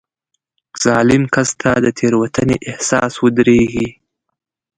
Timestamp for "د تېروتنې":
1.85-2.57